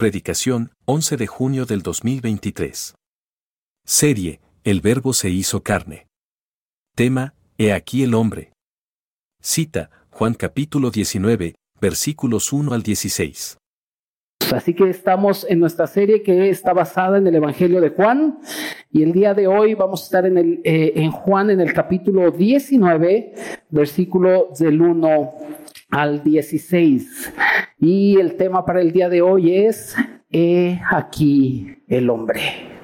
[0.00, 2.94] Predicación, 11 de junio del 2023.
[3.84, 6.06] Serie, El Verbo se hizo carne.
[6.96, 8.54] Tema, He aquí el hombre.
[9.42, 13.58] Cita, Juan capítulo 19, versículos 1 al 16.
[14.54, 18.38] Así que estamos en nuestra serie que está basada en el Evangelio de Juan
[18.90, 21.74] y el día de hoy vamos a estar en, el, eh, en Juan en el
[21.74, 23.34] capítulo 19,
[23.68, 25.34] versículo del 1
[25.90, 27.34] al 16.
[27.80, 29.96] Y el tema para el día de hoy es,
[30.30, 32.79] he aquí el hombre.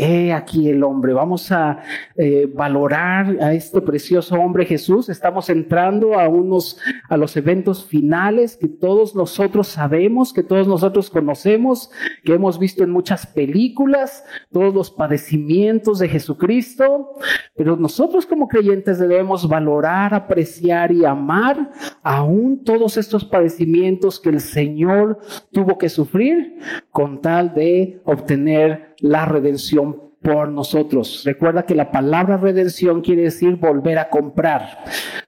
[0.00, 1.12] He aquí el hombre.
[1.12, 1.80] Vamos a
[2.16, 5.08] eh, valorar a este precioso hombre Jesús.
[5.08, 11.10] Estamos entrando a unos, a los eventos finales que todos nosotros sabemos, que todos nosotros
[11.10, 11.90] conocemos,
[12.22, 17.14] que hemos visto en muchas películas, todos los padecimientos de Jesucristo.
[17.56, 21.72] Pero nosotros como creyentes debemos valorar, apreciar y amar
[22.04, 25.18] aún todos estos padecimientos que el Señor
[25.50, 26.60] tuvo que sufrir
[26.92, 31.22] con tal de obtener la redención por nosotros.
[31.24, 34.84] Recuerda que la palabra redención quiere decir volver a comprar.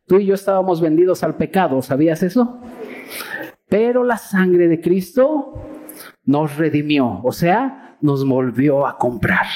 [0.06, 2.58] Tú y yo estábamos vendidos al pecado, ¿sabías eso?
[3.68, 5.54] Pero la sangre de Cristo
[6.24, 9.46] nos redimió, o sea, nos volvió a comprar.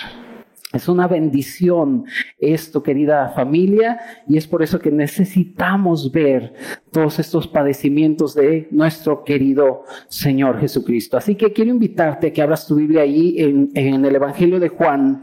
[0.74, 2.04] Es una bendición
[2.36, 6.52] esto, querida familia, y es por eso que necesitamos ver
[6.90, 11.16] todos estos padecimientos de nuestro querido Señor Jesucristo.
[11.16, 14.68] Así que quiero invitarte a que abras tu Biblia ahí en, en el Evangelio de
[14.68, 15.22] Juan,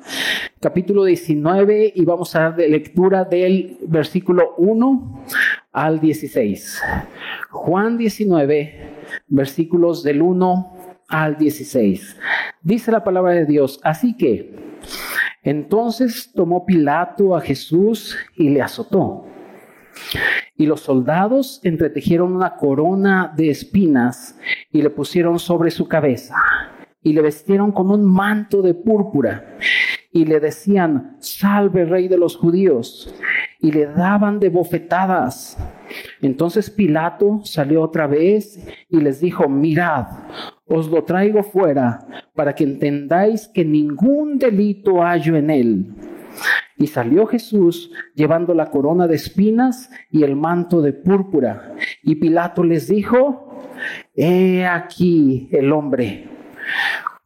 [0.61, 5.25] capítulo 19, y vamos a dar lectura del versículo 1
[5.73, 6.81] al 16.
[7.49, 8.73] Juan 19,
[9.27, 10.77] versículos del 1
[11.09, 12.15] al 16.
[12.61, 14.55] Dice la palabra de Dios, así que
[15.43, 19.25] entonces tomó Pilato a Jesús y le azotó.
[20.55, 24.37] Y los soldados entretejieron una corona de espinas
[24.71, 26.35] y le pusieron sobre su cabeza
[27.03, 29.57] y le vestieron con un manto de púrpura
[30.11, 33.13] y le decían, salve rey de los judíos,
[33.59, 35.57] y le daban de bofetadas.
[36.21, 40.07] Entonces Pilato salió otra vez y les dijo, mirad,
[40.65, 41.99] os lo traigo fuera
[42.35, 45.87] para que entendáis que ningún delito hallo en él.
[46.77, 51.75] Y salió Jesús llevando la corona de espinas y el manto de púrpura.
[52.01, 53.61] Y Pilato les dijo,
[54.15, 56.27] he aquí el hombre.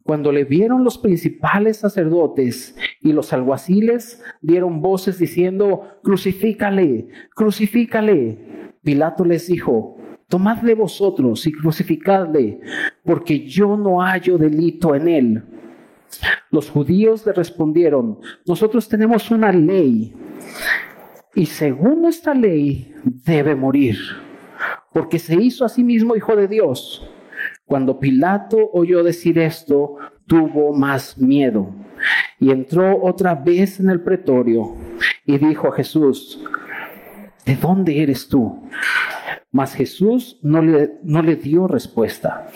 [0.05, 8.37] Cuando le vieron los principales sacerdotes y los alguaciles, dieron voces diciendo, crucifícale, crucifícale.
[8.83, 12.59] Pilato les dijo, tomadle vosotros y crucificadle,
[13.03, 15.43] porque yo no hallo delito en él.
[16.51, 20.13] Los judíos le respondieron, nosotros tenemos una ley
[21.33, 23.97] y según nuestra ley debe morir,
[24.93, 27.09] porque se hizo a sí mismo hijo de Dios.
[27.65, 31.73] Cuando Pilato oyó decir esto, tuvo más miedo
[32.39, 34.75] y entró otra vez en el pretorio
[35.25, 36.43] y dijo a Jesús,
[37.45, 38.69] ¿de dónde eres tú?
[39.51, 42.47] Mas Jesús no le, no le dio respuesta.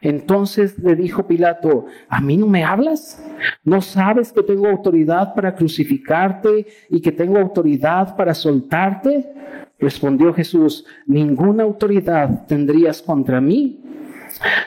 [0.00, 3.24] Entonces le dijo Pilato, ¿a mí no me hablas?
[3.64, 9.32] ¿No sabes que tengo autoridad para crucificarte y que tengo autoridad para soltarte?
[9.78, 13.87] Respondió Jesús, ninguna autoridad tendrías contra mí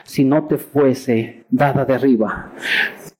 [0.04, 2.52] si no te fuese dada de arriba.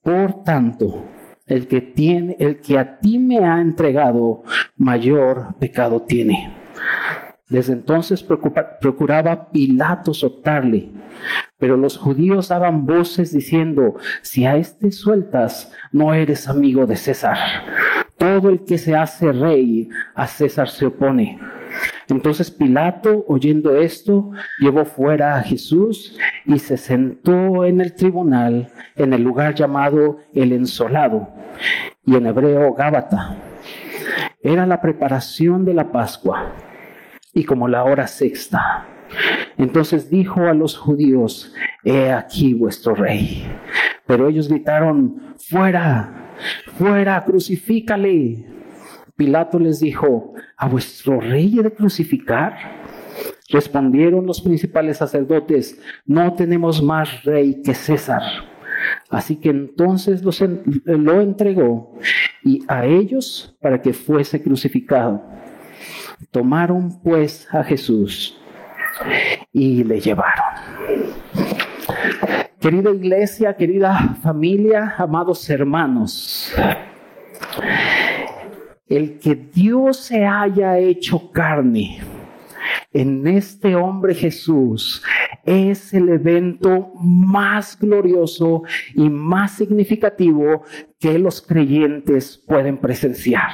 [0.02, 1.04] Por tanto,
[1.46, 4.42] el que tiene, el que a ti me ha entregado,
[4.76, 6.52] mayor pecado tiene.
[7.48, 10.88] Desde entonces procuraba Pilato soltarle,
[11.58, 17.36] pero los judíos daban voces diciendo, si a este sueltas, no eres amigo de César.
[18.16, 21.38] Todo el que se hace rey a César se opone.
[22.08, 29.12] Entonces Pilato, oyendo esto, llevó fuera a Jesús y se sentó en el tribunal en
[29.12, 31.28] el lugar llamado el ensolado
[32.04, 33.36] y en hebreo Gábata.
[34.42, 36.52] Era la preparación de la Pascua
[37.32, 38.86] y como la hora sexta.
[39.56, 43.46] Entonces dijo a los judíos, he aquí vuestro rey.
[44.06, 46.32] Pero ellos gritaron, fuera,
[46.76, 48.51] fuera, crucifícale.
[49.16, 52.54] Pilato les dijo, ¿a vuestro rey he de crucificar?
[53.50, 58.22] Respondieron los principales sacerdotes, no tenemos más rey que César.
[59.10, 60.22] Así que entonces
[60.86, 61.98] lo entregó
[62.42, 65.22] y a ellos para que fuese crucificado.
[66.30, 68.40] Tomaron pues a Jesús
[69.52, 70.44] y le llevaron.
[72.58, 76.54] Querida iglesia, querida familia, amados hermanos,
[78.96, 82.00] el que Dios se haya hecho carne
[82.92, 85.02] en este hombre Jesús
[85.44, 88.62] es el evento más glorioso
[88.94, 90.62] y más significativo
[90.98, 93.50] que los creyentes pueden presenciar.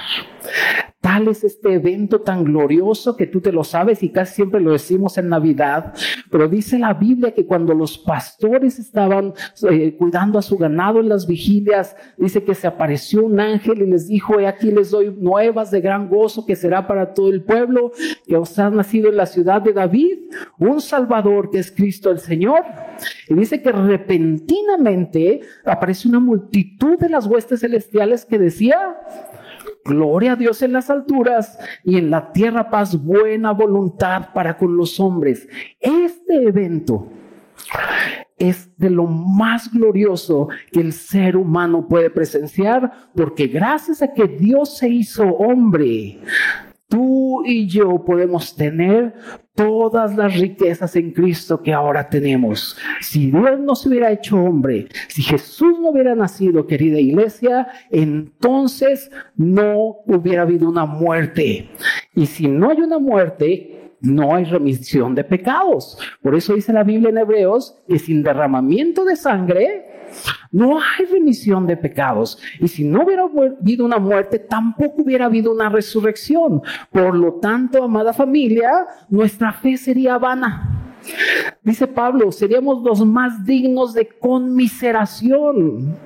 [1.08, 4.72] Tal es este evento tan glorioso que tú te lo sabes y casi siempre lo
[4.72, 5.94] decimos en Navidad,
[6.30, 9.32] pero dice la Biblia que cuando los pastores estaban
[9.70, 13.86] eh, cuidando a su ganado en las vigilias, dice que se apareció un ángel y
[13.86, 17.42] les dijo, he aquí les doy nuevas de gran gozo que será para todo el
[17.42, 17.90] pueblo,
[18.26, 20.18] que os ha nacido en la ciudad de David
[20.58, 22.64] un Salvador que es Cristo el Señor.
[23.28, 28.76] Y dice que repentinamente apareció una multitud de las huestes celestiales que decía,
[29.88, 34.76] Gloria a Dios en las alturas y en la tierra paz, buena voluntad para con
[34.76, 35.48] los hombres.
[35.80, 37.08] Este evento
[38.36, 44.28] es de lo más glorioso que el ser humano puede presenciar, porque gracias a que
[44.28, 46.18] Dios se hizo hombre,
[46.88, 49.14] tú y yo podemos tener
[49.54, 52.76] todas las riquezas en Cristo que ahora tenemos.
[53.00, 59.10] Si Dios no se hubiera hecho hombre, si Jesús no hubiera nacido, querida iglesia, entonces
[59.36, 61.68] no hubiera habido una muerte.
[62.14, 65.98] Y si no hay una muerte, no hay remisión de pecados.
[66.22, 69.86] Por eso dice la Biblia en Hebreos que sin derramamiento de sangre
[70.50, 72.38] no hay remisión de pecados.
[72.60, 76.62] Y si no hubiera habido una muerte, tampoco hubiera habido una resurrección.
[76.90, 80.78] Por lo tanto, amada familia, nuestra fe sería vana.
[81.62, 85.96] Dice Pablo, seríamos los más dignos de conmiseración.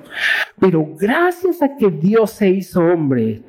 [0.59, 3.41] Pero gracias a que Dios se hizo hombre,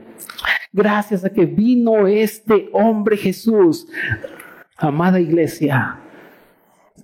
[0.73, 3.87] gracias a que vino este hombre Jesús,
[4.77, 6.01] amada iglesia,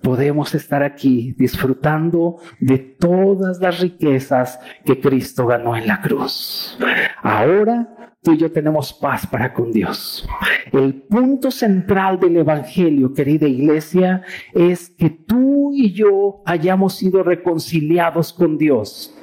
[0.01, 6.77] podemos estar aquí disfrutando de todas las riquezas que Cristo ganó en la cruz.
[7.21, 10.27] Ahora tú y yo tenemos paz para con Dios.
[10.71, 18.33] El punto central del Evangelio, querida iglesia, es que tú y yo hayamos sido reconciliados
[18.33, 19.15] con Dios.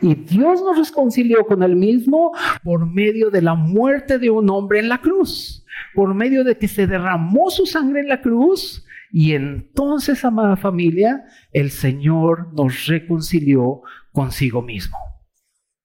[0.00, 2.32] Y Dios nos reconcilió con Él mismo
[2.64, 6.68] por medio de la muerte de un hombre en la cruz, por medio de que
[6.68, 13.82] se derramó su sangre en la cruz y entonces, amada familia, el Señor nos reconcilió
[14.10, 14.96] consigo mismo.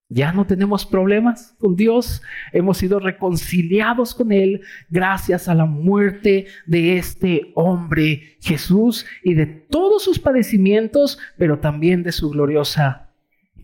[0.08, 2.22] Ya no tenemos problemas con Dios,
[2.54, 9.46] hemos sido reconciliados con Él gracias a la muerte de este hombre Jesús y de
[9.46, 13.10] todos sus padecimientos, pero también de su gloriosa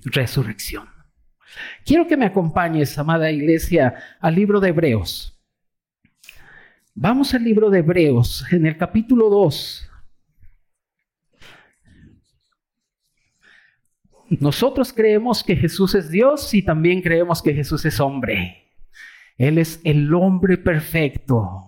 [0.04, 0.89] resurrección.
[1.86, 5.32] Quiero que me acompañes, amada iglesia, al libro de Hebreos.
[6.95, 9.90] Vamos al libro de Hebreos, en el capítulo 2.
[14.40, 18.69] Nosotros creemos que Jesús es Dios y también creemos que Jesús es hombre.
[19.40, 21.66] Él es el hombre perfecto,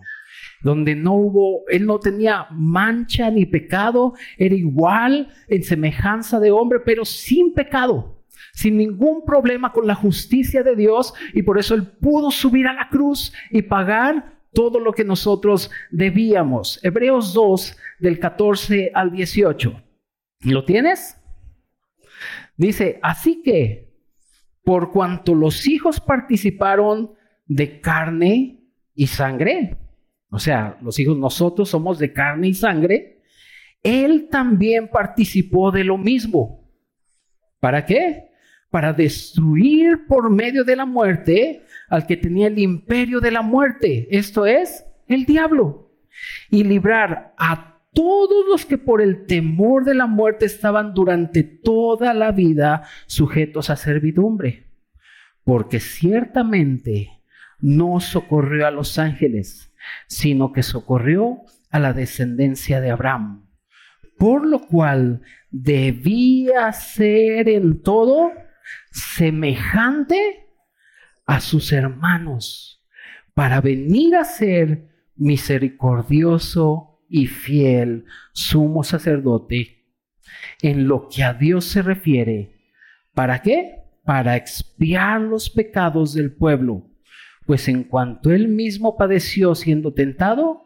[0.61, 6.81] donde no hubo, él no tenía mancha ni pecado, era igual en semejanza de hombre,
[6.85, 8.23] pero sin pecado,
[8.53, 12.73] sin ningún problema con la justicia de Dios y por eso él pudo subir a
[12.73, 16.83] la cruz y pagar todo lo que nosotros debíamos.
[16.83, 19.83] Hebreos 2 del 14 al 18.
[20.45, 21.17] ¿Lo tienes?
[22.57, 23.93] Dice, así que,
[24.63, 27.13] por cuanto los hijos participaron
[27.45, 28.63] de carne
[28.95, 29.77] y sangre,
[30.31, 33.21] o sea, los hijos nosotros somos de carne y sangre,
[33.83, 36.67] él también participó de lo mismo.
[37.59, 38.31] ¿Para qué?
[38.71, 44.07] Para destruir por medio de la muerte al que tenía el imperio de la muerte,
[44.11, 45.91] esto es, el diablo,
[46.49, 52.13] y librar a todos los que por el temor de la muerte estaban durante toda
[52.13, 54.67] la vida sujetos a servidumbre,
[55.43, 57.21] porque ciertamente
[57.59, 59.73] no socorrió a los ángeles,
[60.07, 61.39] sino que socorrió
[61.71, 63.47] a la descendencia de Abraham,
[64.17, 68.31] por lo cual debía ser en todo
[68.91, 70.44] semejante
[71.25, 72.83] a sus hermanos
[73.33, 79.85] para venir a ser misericordioso y fiel sumo sacerdote
[80.61, 82.55] en lo que a Dios se refiere.
[83.13, 83.83] ¿Para qué?
[84.03, 86.89] Para expiar los pecados del pueblo.
[87.45, 90.63] Pues en cuanto él mismo padeció siendo tentado,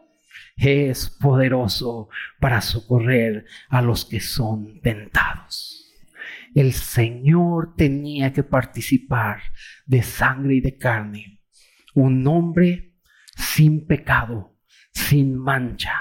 [0.56, 5.69] es poderoso para socorrer a los que son tentados
[6.54, 9.40] el Señor tenía que participar
[9.86, 11.40] de sangre y de carne.
[11.94, 12.94] Un hombre
[13.36, 14.56] sin pecado,
[14.92, 15.92] sin mancha.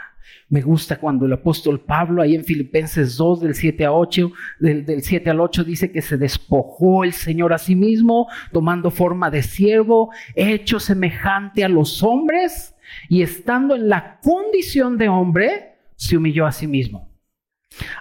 [0.49, 4.85] Me gusta cuando el apóstol Pablo ahí en Filipenses 2 del 7 a 8, del,
[4.85, 9.29] del 7 al 8 dice que se despojó el Señor a sí mismo, tomando forma
[9.29, 12.75] de siervo, hecho semejante a los hombres
[13.09, 17.08] y estando en la condición de hombre, se humilló a sí mismo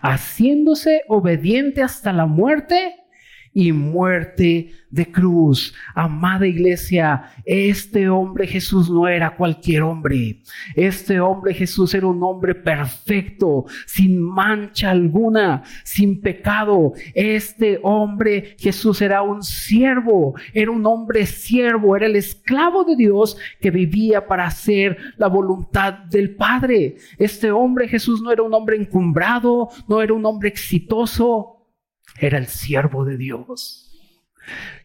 [0.03, 2.97] haciéndose obediente hasta la muerte
[3.53, 5.75] y muerte de cruz.
[5.95, 10.41] Amada iglesia, este hombre Jesús no era cualquier hombre.
[10.75, 16.93] Este hombre Jesús era un hombre perfecto, sin mancha alguna, sin pecado.
[17.15, 23.37] Este hombre Jesús era un siervo, era un hombre siervo, era el esclavo de Dios
[23.61, 26.97] que vivía para hacer la voluntad del Padre.
[27.19, 31.58] Este hombre Jesús no era un hombre encumbrado, no era un hombre exitoso,
[32.21, 33.85] era el siervo de Dios.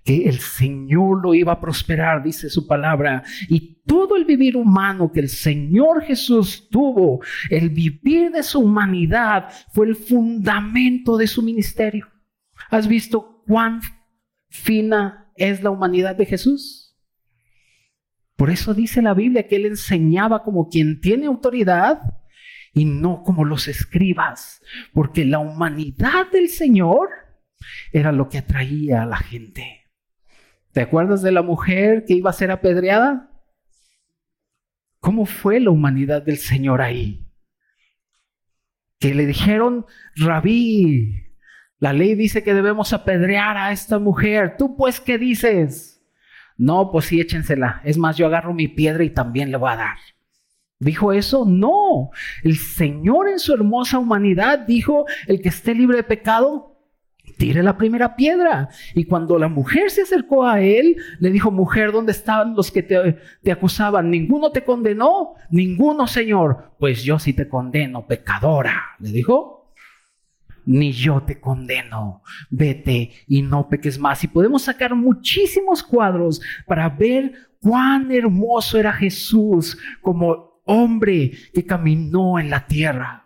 [0.04, 3.24] Que el Señor lo iba a prosperar, dice su palabra.
[3.48, 9.50] Y todo el vivir humano que el Señor Jesús tuvo, el vivir de su humanidad,
[9.74, 12.08] fue el fundamento de su ministerio.
[12.70, 13.82] ¿Has visto cuán
[14.50, 16.84] fina es la humanidad de Jesús?
[18.36, 22.02] Por eso dice la Biblia que Él enseñaba como quien tiene autoridad
[22.74, 24.62] y no como los escribas,
[24.94, 27.10] porque la humanidad del Señor
[27.92, 29.84] era lo que atraía a la gente.
[30.72, 33.30] ¿Te acuerdas de la mujer que iba a ser apedreada?
[35.00, 37.28] ¿Cómo fue la humanidad del Señor ahí?
[39.00, 41.24] Que le dijeron, rabí,
[41.78, 44.56] la ley dice que debemos apedrear a esta mujer.
[44.58, 46.02] ¿Tú pues qué dices?
[46.58, 47.82] No, pues sí, échensela.
[47.84, 49.98] Es más, yo agarro mi piedra y también le voy a dar.
[50.80, 51.46] ¿Dijo eso?
[51.46, 52.12] No.
[52.44, 56.73] El Señor en su hermosa humanidad dijo, el que esté libre de pecado,
[57.38, 58.70] tire la primera piedra.
[58.96, 62.84] Y cuando la mujer se acercó a él, le dijo, mujer, ¿dónde estaban los que
[62.84, 64.10] te, te, acusaban?
[64.10, 65.36] ¿Ninguno te condenó?
[65.50, 66.72] Ninguno, Señor.
[66.80, 68.82] Pues yo sí te condeno, pecadora.
[69.00, 69.74] Le dijo,
[70.66, 72.22] ni yo te condeno.
[72.50, 74.24] Vete y no peques más.
[74.24, 82.40] Y podemos sacar muchísimos cuadros para ver cuán hermoso era Jesús como hombre que caminó
[82.40, 83.23] en la tierra.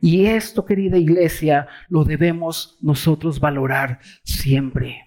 [0.00, 5.02] Y esto, querida iglesia, lo debemos nosotros valorar siempre.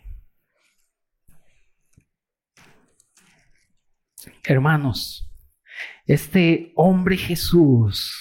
[4.43, 5.29] Hermanos,
[6.05, 8.15] este hombre Jesús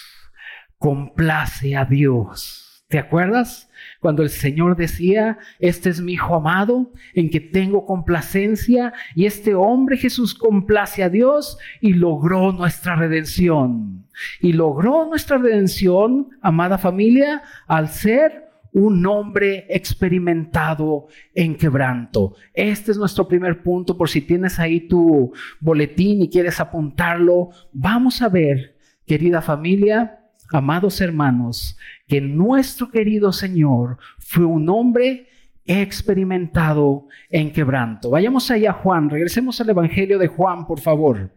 [0.79, 2.68] complace a Dios.
[2.89, 3.69] ¿Te acuerdas?
[4.01, 9.55] Cuando el Señor decía, este es mi Hijo amado, en que tengo complacencia, y este
[9.55, 14.07] hombre Jesús complace a Dios y logró nuestra redención.
[14.41, 22.37] Y logró nuestra redención, amada familia, al ser un hombre experimentado en quebranto.
[22.55, 27.51] Este es nuestro primer punto, por si tienes ahí tu boletín y quieres apuntarlo.
[27.71, 30.19] Vamos a ver, querida familia,
[30.53, 31.77] amados hermanos,
[32.07, 35.29] que nuestro querido Señor fue un hombre
[35.65, 38.11] experimentado en quebranto.
[38.11, 41.31] Vayamos allá a Juan, regresemos al Evangelio de Juan, por favor.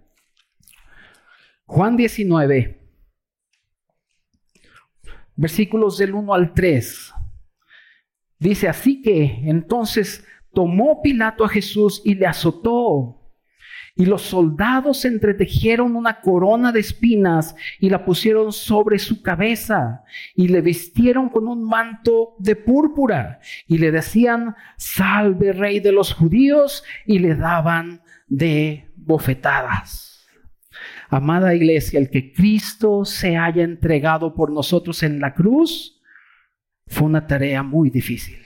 [1.66, 2.80] Juan 19,
[5.36, 7.14] versículos del 1 al 3.
[8.40, 13.21] Dice, así que entonces tomó Pilato a Jesús y le azotó
[13.96, 20.04] y los soldados entretejieron una corona de espinas y la pusieron sobre su cabeza
[20.36, 26.14] y le vistieron con un manto de púrpura y le decían, salve rey de los
[26.14, 30.26] judíos y le daban de bofetadas.
[31.10, 36.02] Amada iglesia, el que Cristo se haya entregado por nosotros en la cruz
[36.88, 38.38] fue una tarea muy difícil.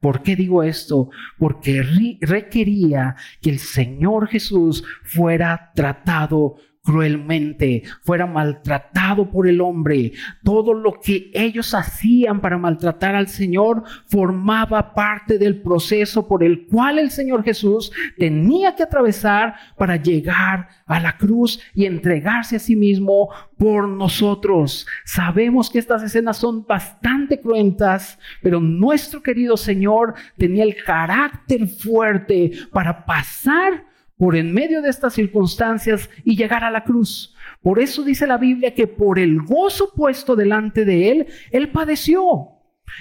[0.00, 1.10] ¿Por qué digo esto?
[1.38, 1.82] Porque
[2.20, 10.12] requería que el Señor Jesús fuera tratado cruelmente, fuera maltratado por el hombre.
[10.42, 16.66] Todo lo que ellos hacían para maltratar al Señor formaba parte del proceso por el
[16.66, 22.60] cual el Señor Jesús tenía que atravesar para llegar a la cruz y entregarse a
[22.60, 24.86] sí mismo por nosotros.
[25.04, 32.52] Sabemos que estas escenas son bastante cruentas, pero nuestro querido Señor tenía el carácter fuerte
[32.72, 33.87] para pasar
[34.18, 37.34] por en medio de estas circunstancias y llegar a la cruz.
[37.62, 42.48] Por eso dice la Biblia que por el gozo puesto delante de él, él padeció.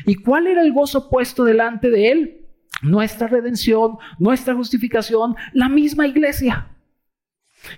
[0.06, 2.42] ¿Y cuál era el gozo puesto delante de él?
[2.84, 6.68] Nuestra redención, nuestra justificación, la misma iglesia.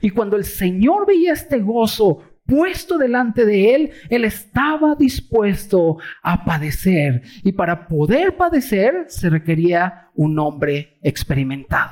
[0.02, 6.44] Y cuando el Señor veía este gozo puesto delante de él, él estaba dispuesto a
[6.44, 7.22] padecer.
[7.44, 11.89] Y para poder padecer se requería un hombre experimentado.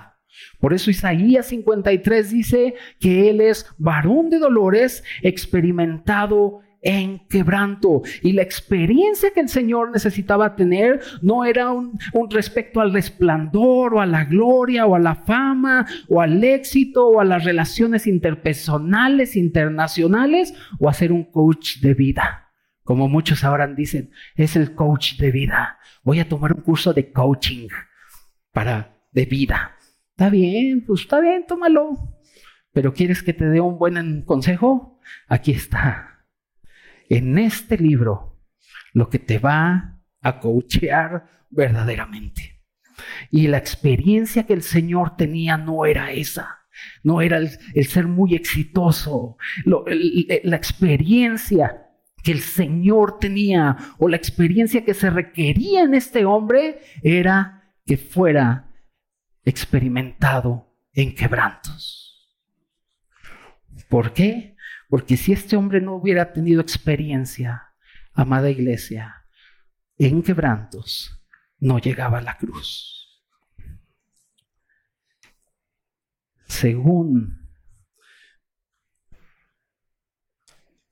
[0.59, 8.01] Por eso Isaías 53 dice que Él es varón de dolores, experimentado en quebranto.
[8.21, 14.01] Y la experiencia que el Señor necesitaba tener no era un, respecto al resplandor o
[14.01, 19.35] a la gloria o a la fama o al éxito o a las relaciones interpersonales,
[19.35, 22.51] internacionales o a ser un coach de vida.
[22.83, 25.79] Como muchos ahora dicen, es el coach de vida.
[26.03, 27.67] Voy a tomar un curso de coaching
[28.53, 29.76] para de vida.
[30.17, 31.91] Está bien, pues está bien, tómalo.
[32.73, 34.99] Pero ¿quieres que te dé un buen consejo?
[35.27, 36.25] Aquí está.
[37.07, 38.41] En este libro,
[38.93, 42.63] lo que te va a coachear verdaderamente.
[43.29, 46.61] Y la experiencia que el Señor tenía no era esa.
[47.03, 49.37] No era el, ser muy exitoso.
[49.65, 51.91] la experiencia
[52.23, 57.97] que el Señor tenía o la experiencia que se requería en este hombre era que
[57.97, 58.66] fuera
[59.49, 62.35] experimentado en quebrantos.
[63.87, 64.55] ¿Por qué?
[64.89, 67.73] Porque si este hombre no hubiera tenido experiencia,
[68.13, 69.25] amada iglesia,
[69.97, 71.23] en quebrantos,
[71.59, 73.23] no llegaba a la cruz.
[76.45, 77.47] Según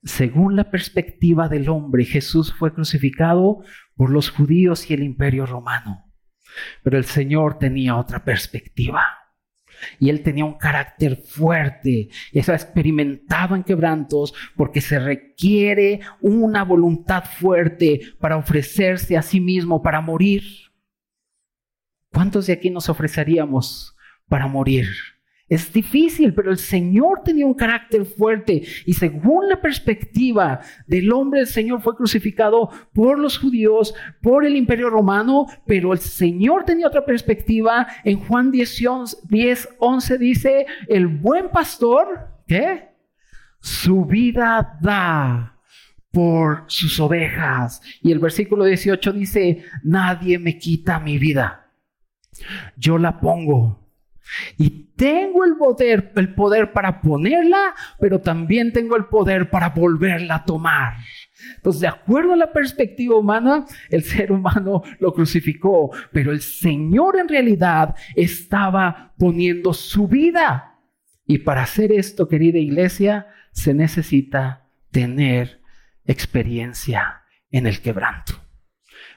[0.02, 3.64] según la perspectiva del hombre, Jesús fue crucificado
[3.96, 6.05] por los judíos y el imperio romano.
[6.82, 9.02] Pero el Señor tenía otra perspectiva.
[9.98, 17.24] Y él tenía un carácter fuerte, estaba experimentado en quebrantos porque se requiere una voluntad
[17.24, 20.42] fuerte para ofrecerse a sí mismo, para morir.
[22.10, 23.94] ¿Cuántos de aquí nos ofreceríamos
[24.28, 24.86] para morir?
[25.48, 31.40] Es difícil, pero el Señor tenía un carácter fuerte y según la perspectiva del hombre,
[31.40, 36.88] el Señor fue crucificado por los judíos, por el imperio romano, pero el Señor tenía
[36.88, 37.86] otra perspectiva.
[38.02, 38.82] En Juan 10,
[39.78, 42.88] 11 dice, el buen pastor, ¿qué?
[43.60, 45.60] Su vida da
[46.10, 47.80] por sus ovejas.
[48.02, 51.70] Y el versículo 18 dice, nadie me quita mi vida.
[52.76, 53.92] Yo la pongo
[54.58, 60.36] y tengo el poder, el poder para ponerla, pero también tengo el poder para volverla
[60.36, 60.94] a tomar.
[61.56, 67.18] Entonces, de acuerdo a la perspectiva humana, el ser humano lo crucificó, pero el Señor
[67.18, 70.80] en realidad estaba poniendo su vida.
[71.26, 75.60] Y para hacer esto, querida iglesia, se necesita tener
[76.06, 78.34] experiencia en el quebranto.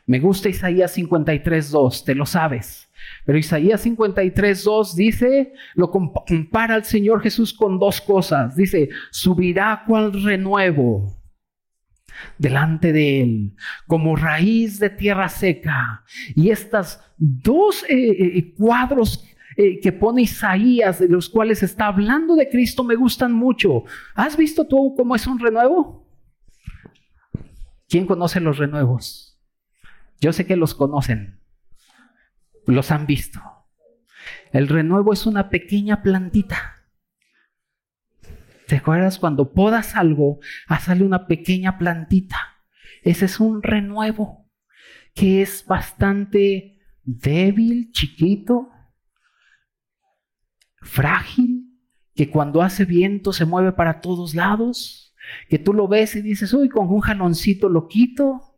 [0.05, 2.88] Me gusta Isaías 53.2, te lo sabes.
[3.25, 8.55] Pero Isaías 53, 2 dice, lo compara al Señor Jesús con dos cosas.
[8.55, 11.19] Dice, subirá cual renuevo
[12.37, 13.55] delante de él,
[13.87, 16.03] como raíz de tierra seca.
[16.35, 19.25] Y estas dos eh, eh, eh, cuadros
[19.81, 23.83] que pone Isaías, de los cuales está hablando de Cristo, me gustan mucho.
[24.15, 26.07] ¿Has visto tú cómo es un renuevo?
[27.89, 29.37] ¿Quién conoce los renuevos?
[30.21, 31.38] Yo sé que los conocen
[32.71, 33.41] los han visto.
[34.51, 36.75] El renuevo es una pequeña plantita.
[38.67, 42.37] ¿Te acuerdas cuando podas algo, ah, sale una pequeña plantita?
[43.01, 44.49] Ese es un renuevo
[45.15, 48.69] que es bastante débil, chiquito,
[50.81, 51.65] frágil,
[52.13, 55.15] que cuando hace viento se mueve para todos lados,
[55.47, 58.48] que tú lo ves y dices, uy, con un jaloncito lo quito,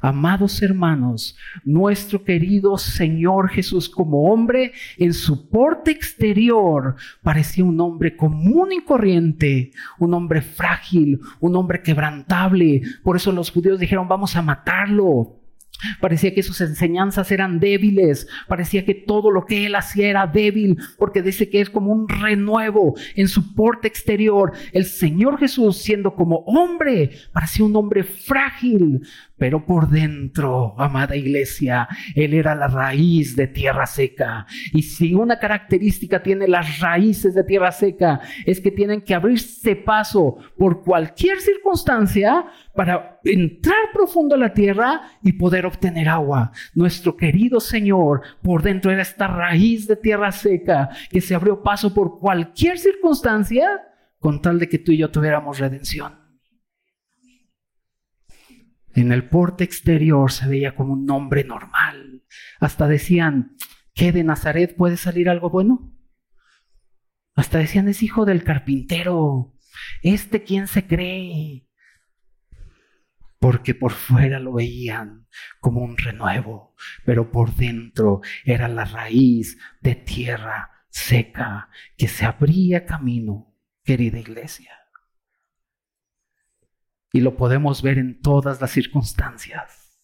[0.00, 8.16] Amados hermanos, nuestro querido Señor Jesús como hombre, en su porte exterior parecía un hombre
[8.16, 12.82] común y corriente, un hombre frágil, un hombre quebrantable.
[13.02, 15.38] Por eso los judíos dijeron, vamos a matarlo.
[16.00, 20.78] Parecía que sus enseñanzas eran débiles, parecía que todo lo que él hacía era débil,
[20.96, 24.52] porque dice que es como un renuevo en su porte exterior.
[24.72, 29.00] El Señor Jesús, siendo como hombre, parecía un hombre frágil,
[29.42, 34.46] pero por dentro, amada iglesia, Él era la raíz de tierra seca.
[34.72, 39.74] Y si una característica tiene las raíces de tierra seca, es que tienen que abrirse
[39.74, 46.52] paso por cualquier circunstancia para entrar profundo a la tierra y poder obtener agua.
[46.76, 51.92] Nuestro querido Señor, por dentro era esta raíz de tierra seca que se abrió paso
[51.92, 53.80] por cualquier circunstancia
[54.20, 56.21] con tal de que tú y yo tuviéramos redención.
[58.94, 62.24] En el porte exterior se veía como un hombre normal.
[62.60, 63.56] Hasta decían,
[63.94, 65.94] ¿qué de Nazaret puede salir algo bueno?
[67.34, 69.54] Hasta decían, es hijo del carpintero.
[70.02, 71.66] ¿Este quién se cree?
[73.38, 75.26] Porque por fuera lo veían
[75.60, 76.74] como un renuevo,
[77.04, 84.81] pero por dentro era la raíz de tierra seca que se abría camino, querida iglesia.
[87.12, 89.98] Y lo podemos ver en todas las circunstancias.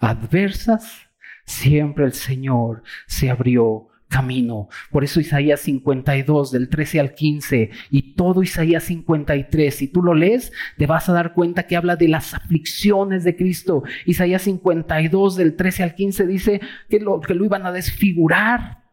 [0.00, 1.08] Adversas,
[1.44, 4.68] siempre el Señor se abrió camino.
[4.90, 10.14] Por eso Isaías 52, del 13 al 15, y todo Isaías 53, si tú lo
[10.14, 13.82] lees, te vas a dar cuenta que habla de las aflicciones de Cristo.
[14.04, 18.85] Isaías 52, del 13 al 15, dice que lo, que lo iban a desfigurar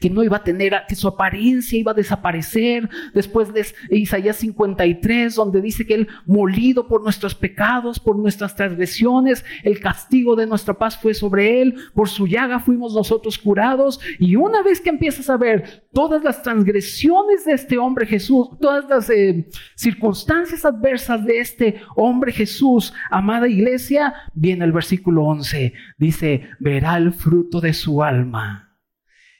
[0.00, 2.88] que no iba a tener, que su apariencia iba a desaparecer.
[3.12, 9.44] Después de Isaías 53, donde dice que Él, molido por nuestros pecados, por nuestras transgresiones,
[9.62, 14.00] el castigo de nuestra paz fue sobre Él, por su llaga fuimos nosotros curados.
[14.18, 18.88] Y una vez que empiezas a ver todas las transgresiones de este hombre Jesús, todas
[18.88, 26.48] las eh, circunstancias adversas de este hombre Jesús, amada iglesia, viene el versículo 11, dice,
[26.58, 28.63] verá el fruto de su alma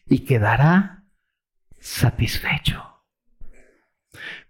[0.07, 1.05] y quedará
[1.81, 2.83] satisfecho.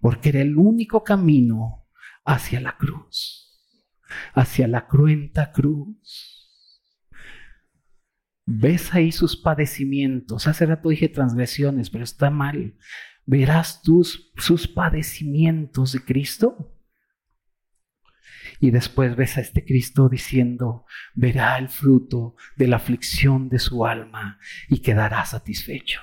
[0.01, 1.87] Porque era el único camino
[2.25, 3.61] hacia la cruz,
[4.35, 6.51] hacia la cruenta cruz.
[8.47, 10.47] ¿Ves ahí sus padecimientos?
[10.47, 12.77] Hace rato dije transgresiones, pero está mal.
[13.25, 16.74] ¿Verás tus, sus padecimientos de Cristo?
[18.65, 23.85] Y después ves a este Cristo diciendo, verá el fruto de la aflicción de su
[23.85, 24.39] alma
[24.71, 26.01] y quedará satisfecho.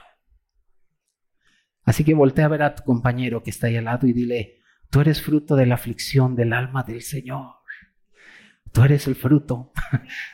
[1.83, 4.59] Así que voltea a ver a tu compañero que está ahí al lado y dile,
[4.91, 7.55] tú eres fruto de la aflicción del alma del Señor.
[8.71, 9.71] Tú eres el fruto.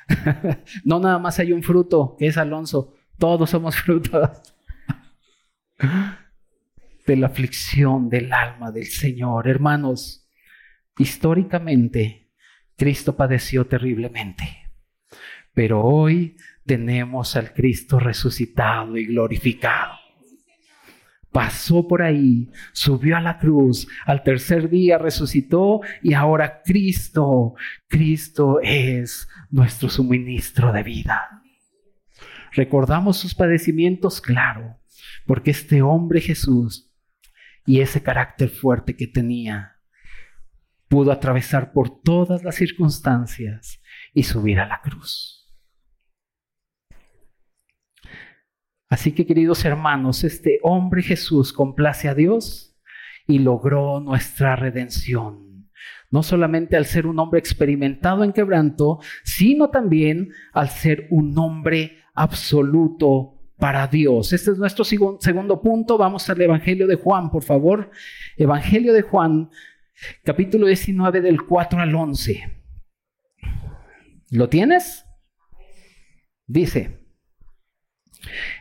[0.83, 2.93] no nada más hay un fruto, que es Alonso.
[3.17, 4.53] Todos somos frutos
[7.05, 9.47] de la aflicción del alma del Señor.
[9.47, 10.26] Hermanos,
[10.97, 12.31] Históricamente,
[12.75, 14.69] Cristo padeció terriblemente,
[15.53, 19.93] pero hoy tenemos al Cristo resucitado y glorificado.
[21.31, 27.53] Pasó por ahí, subió a la cruz, al tercer día resucitó y ahora Cristo,
[27.87, 31.43] Cristo es nuestro suministro de vida.
[32.53, 34.79] Recordamos sus padecimientos, claro,
[35.27, 36.91] porque este hombre Jesús
[37.65, 39.76] y ese carácter fuerte que tenía,
[40.87, 43.81] pudo atravesar por todas las circunstancias
[44.13, 45.37] y subir a la cruz.
[48.89, 52.77] Así que queridos hermanos, este hombre Jesús complace a Dios
[53.27, 55.69] y logró nuestra redención.
[56.09, 61.97] No solamente al ser un hombre experimentado en quebranto, sino también al ser un hombre
[62.13, 64.31] absoluto para Dios.
[64.31, 65.97] Este es nuestro segundo punto.
[65.97, 67.91] Vamos al Evangelio de Juan, por favor.
[68.37, 69.49] Evangelio de Juan,
[70.23, 72.43] capítulo 19 del 4 al 11.
[74.31, 75.05] ¿Lo tienes?
[76.45, 77.07] Dice,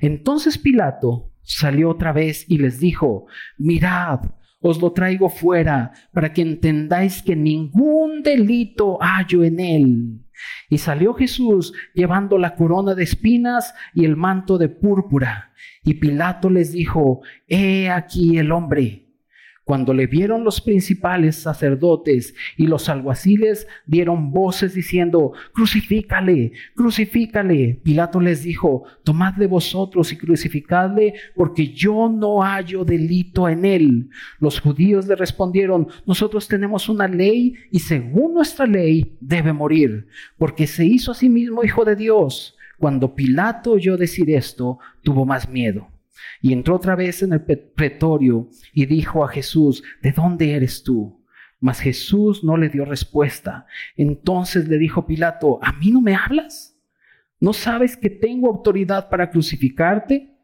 [0.01, 3.27] entonces Pilato salió otra vez y les dijo,
[3.59, 4.20] mirad,
[4.61, 10.27] os lo traigo fuera para que entendáis que ningún delito hallo en él.
[10.68, 15.53] Y salió Jesús llevando la corona de espinas y el manto de púrpura.
[15.83, 19.06] Y Pilato les dijo, he aquí el hombre.
[19.66, 27.81] Cuando le vieron los principales sacerdotes y los alguaciles dieron voces diciendo, crucifícale, crucifícale.
[27.83, 34.09] Pilato les dijo, tomad de vosotros y crucificadle, porque yo no hallo delito en él.
[34.38, 40.07] Los judíos le respondieron, nosotros tenemos una ley y según nuestra ley debe morir,
[40.38, 42.57] porque se hizo a sí mismo hijo de Dios.
[42.79, 45.88] Cuando Pilato oyó decir esto, tuvo más miedo
[46.40, 51.24] y entró otra vez en el pretorio y dijo a Jesús, ¿de dónde eres tú?
[51.61, 53.66] Mas Jesús no le dio respuesta.
[53.96, 56.76] Entonces le dijo Pilato, ¿a mí no me hablas?
[57.40, 60.35] ¿No sabes que tengo autoridad para crucificarte?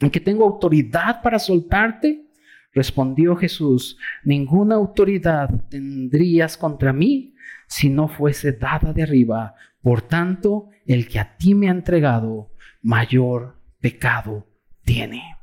[0.00, 2.26] ¿Y que tengo autoridad para soltarte?
[2.72, 7.34] Respondió Jesús, ninguna autoridad tendrías contra mí
[7.66, 9.54] si no fuese dada de arriba.
[9.82, 14.49] Por tanto, el que a ti me ha entregado, mayor pecado
[14.90, 15.36] tiene.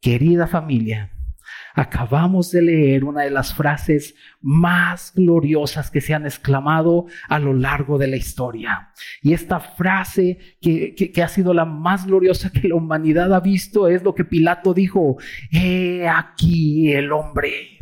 [0.00, 1.12] Querida familia,
[1.74, 7.54] acabamos de leer una de las frases más gloriosas que se han exclamado a lo
[7.54, 8.90] largo de la historia.
[9.22, 13.86] Y esta frase que, que, ha sido la más gloriosa que la humanidad ha visto
[13.86, 15.16] es lo que Pilato dijo,
[15.52, 17.75] he aquí el hombre.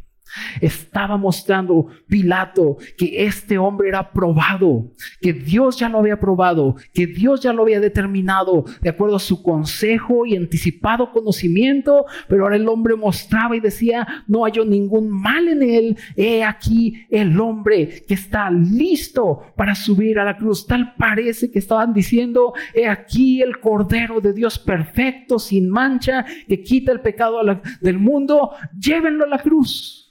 [0.60, 7.06] Estaba mostrando Pilato que este hombre era probado, que Dios ya lo había probado, que
[7.06, 12.56] Dios ya lo había determinado de acuerdo a su consejo y anticipado conocimiento, pero ahora
[12.56, 18.04] el hombre mostraba y decía, no hay ningún mal en él, he aquí el hombre
[18.06, 20.66] que está listo para subir a la cruz.
[20.66, 26.62] Tal parece que estaban diciendo, he aquí el Cordero de Dios perfecto, sin mancha, que
[26.62, 27.40] quita el pecado
[27.80, 30.03] del mundo, llévenlo a la cruz.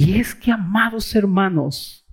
[0.00, 2.06] Y es que, amados hermanos,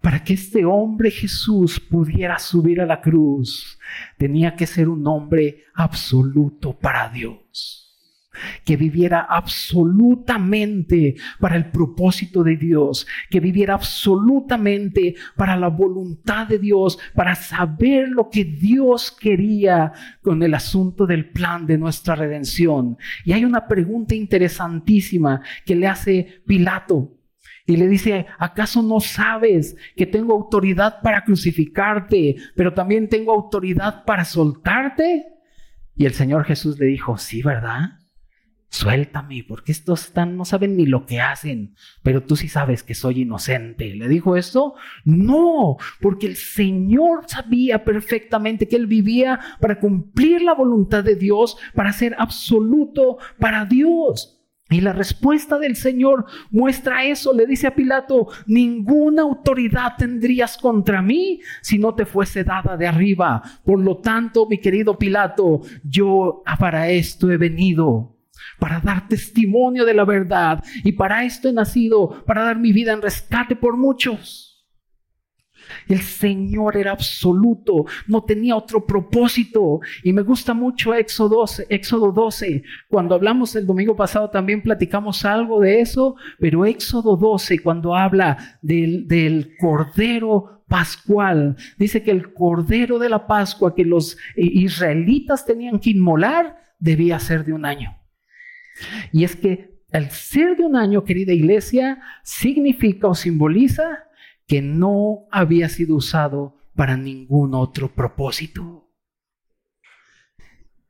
[0.00, 3.76] para que este hombre Jesús pudiera subir a la cruz,
[4.16, 7.89] tenía que ser un hombre absoluto para Dios
[8.64, 16.58] que viviera absolutamente para el propósito de Dios, que viviera absolutamente para la voluntad de
[16.58, 22.96] Dios, para saber lo que Dios quería con el asunto del plan de nuestra redención.
[23.24, 27.16] Y hay una pregunta interesantísima que le hace Pilato.
[27.66, 34.04] Y le dice, ¿acaso no sabes que tengo autoridad para crucificarte, pero también tengo autoridad
[34.04, 35.26] para soltarte?
[35.94, 37.99] Y el Señor Jesús le dijo, sí, ¿verdad?
[38.72, 42.94] Suéltame, porque estos están, no saben ni lo que hacen, pero tú sí sabes que
[42.94, 43.96] soy inocente.
[43.96, 44.74] ¿Le dijo esto?
[45.04, 51.56] No, porque el Señor sabía perfectamente que Él vivía para cumplir la voluntad de Dios,
[51.74, 54.40] para ser absoluto para Dios.
[54.70, 57.34] Y la respuesta del Señor muestra eso.
[57.34, 62.86] Le dice a Pilato, ninguna autoridad tendrías contra mí si no te fuese dada de
[62.86, 63.42] arriba.
[63.64, 68.19] Por lo tanto, mi querido Pilato, yo para esto he venido
[68.58, 70.62] para dar testimonio de la verdad.
[70.84, 74.50] Y para esto he nacido, para dar mi vida en rescate por muchos.
[75.88, 79.80] El Señor era absoluto, no tenía otro propósito.
[80.02, 82.62] Y me gusta mucho Éxodo 12, Éxodo 12.
[82.88, 88.58] Cuando hablamos el domingo pasado también platicamos algo de eso, pero Éxodo 12, cuando habla
[88.62, 95.80] del, del Cordero Pascual, dice que el Cordero de la Pascua que los israelitas tenían
[95.80, 97.99] que inmolar debía ser de un año.
[99.12, 104.04] Y es que el ser de un año, querida iglesia, significa o simboliza
[104.46, 108.90] que no había sido usado para ningún otro propósito.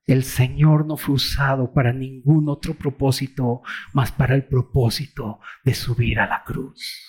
[0.06, 6.18] El Señor no fue usado para ningún otro propósito más para el propósito de subir
[6.18, 7.06] a la cruz.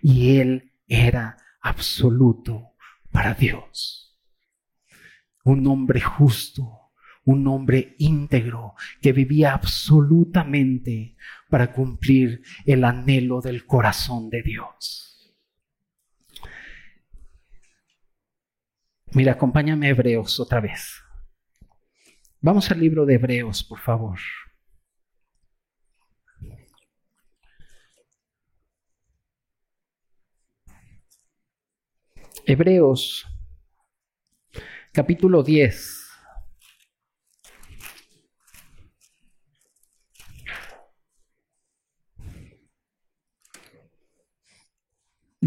[0.00, 2.72] Y Él era absoluto
[3.10, 4.18] para Dios.
[5.44, 6.77] Un hombre justo,
[7.28, 11.14] un hombre íntegro que vivía absolutamente
[11.50, 15.36] para cumplir el anhelo del corazón de Dios.
[19.12, 21.02] Mira, acompáñame a Hebreos otra vez.
[22.40, 24.18] Vamos al libro de Hebreos, por favor.
[32.46, 33.26] Hebreos,
[34.94, 36.07] capítulo 10.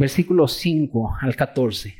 [0.02, 1.96] Versículos 5 al 14.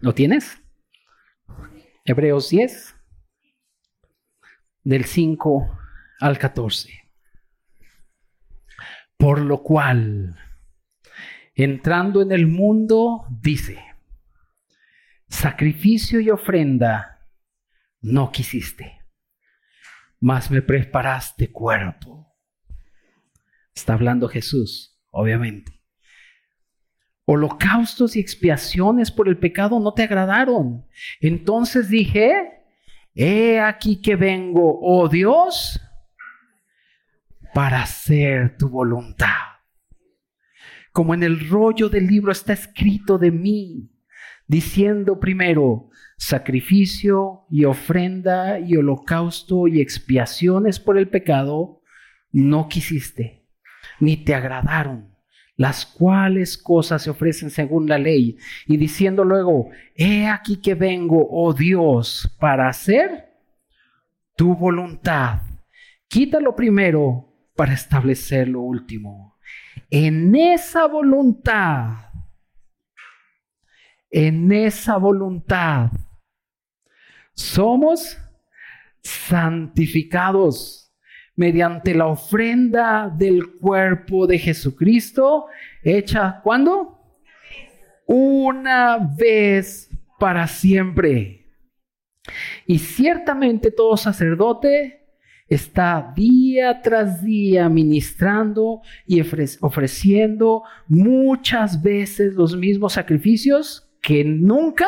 [0.00, 0.58] ¿Lo tienes?
[2.06, 2.96] Hebreos 10,
[4.84, 5.78] del 5
[6.20, 6.90] al 14.
[9.18, 10.38] Por lo cual,
[11.54, 13.84] entrando en el mundo, dice,
[15.28, 17.28] sacrificio y ofrenda
[18.00, 18.99] no quisiste
[20.20, 22.28] más me preparaste cuerpo.
[23.74, 25.72] Está hablando Jesús, obviamente.
[27.24, 30.86] Holocaustos y expiaciones por el pecado no te agradaron.
[31.20, 32.64] Entonces dije,
[33.14, 35.80] he aquí que vengo, oh Dios,
[37.54, 39.28] para hacer tu voluntad.
[40.92, 43.90] Como en el rollo del libro está escrito de mí,
[44.50, 51.82] diciendo primero, sacrificio y ofrenda y holocausto y expiaciones por el pecado,
[52.32, 53.46] no quisiste,
[54.00, 55.14] ni te agradaron,
[55.54, 61.28] las cuales cosas se ofrecen según la ley, y diciendo luego, he aquí que vengo,
[61.30, 63.28] oh Dios, para hacer
[64.34, 65.42] tu voluntad.
[66.08, 69.36] Quítalo primero para establecer lo último.
[69.90, 72.09] En esa voluntad,
[74.10, 75.90] en esa voluntad,
[77.34, 78.18] somos
[79.02, 80.92] santificados
[81.36, 85.46] mediante la ofrenda del cuerpo de Jesucristo,
[85.82, 86.98] hecha ¿cuándo?
[88.06, 91.46] Una vez para siempre.
[92.66, 95.06] Y ciertamente todo sacerdote
[95.48, 99.20] está día tras día ministrando y
[99.60, 104.86] ofreciendo muchas veces los mismos sacrificios que nunca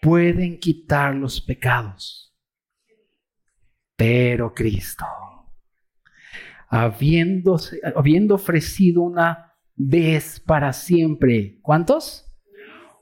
[0.00, 2.34] pueden quitar los pecados.
[3.96, 5.04] Pero Cristo,
[6.68, 7.58] habiendo,
[7.94, 12.26] habiendo ofrecido una vez para siempre, ¿cuántos?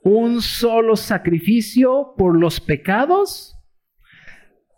[0.03, 3.55] Un solo sacrificio por los pecados,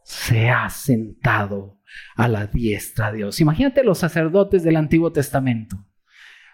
[0.03, 1.79] se ha sentado
[2.15, 3.39] a la diestra de Dios.
[3.39, 5.77] Imagínate los sacerdotes del Antiguo Testamento.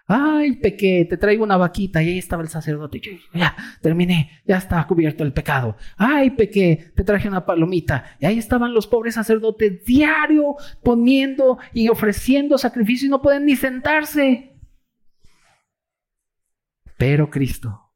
[0.10, 3.02] Ay, pequé, te traigo una vaquita y ahí estaba el sacerdote.
[3.34, 5.76] ya, terminé, ya estaba cubierto el pecado.
[5.98, 8.16] Ay, pequé, te traje una palomita.
[8.20, 13.58] Y ahí estaban los pobres sacerdotes diario poniendo y ofreciendo sacrificio y no pueden ni
[13.58, 14.54] sentarse.
[16.98, 17.87] Pero Cristo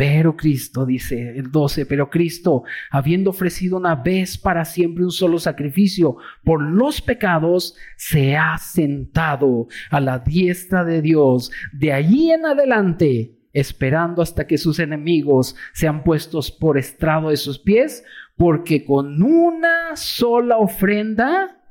[0.00, 5.38] pero Cristo, dice el 12, pero Cristo, habiendo ofrecido una vez para siempre un solo
[5.38, 11.52] sacrificio por los pecados, se ha sentado a la diestra de Dios.
[11.74, 17.58] De allí en adelante, esperando hasta que sus enemigos sean puestos por estrado de sus
[17.58, 18.02] pies,
[18.38, 21.62] porque con una sola ofrenda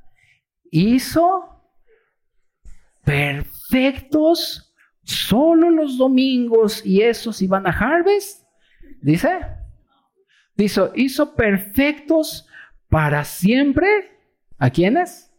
[0.69, 1.63] hizo
[3.03, 4.68] perfectos
[5.09, 8.45] Solo los domingos y esos iban a Harvest.
[9.01, 9.39] Dice.
[10.55, 12.47] Dice, hizo perfectos
[12.89, 13.87] para siempre.
[14.59, 15.33] ¿A quiénes?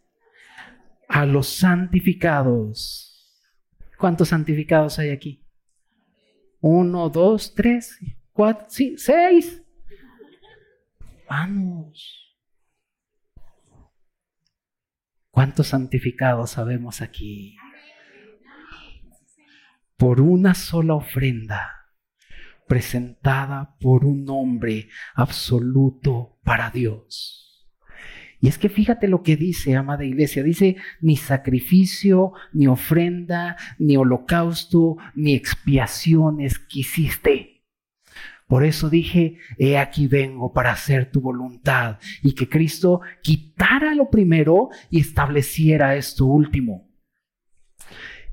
[1.06, 3.46] A los santificados.
[3.96, 5.46] ¿Cuántos santificados hay aquí?
[6.58, 7.96] Uno, dos, tres,
[8.32, 9.62] cuatro, seis.
[11.28, 12.36] Vamos.
[15.30, 17.56] ¿Cuántos santificados sabemos aquí?
[20.00, 21.92] Por una sola ofrenda
[22.66, 27.68] presentada por un hombre absoluto para Dios.
[28.40, 33.98] Y es que fíjate lo que dice, amada iglesia, dice, ni sacrificio, ni ofrenda, ni
[33.98, 37.66] holocausto, ni expiaciones quisiste.
[38.46, 44.08] Por eso dije, he aquí vengo para hacer tu voluntad y que Cristo quitara lo
[44.08, 46.88] primero y estableciera esto último.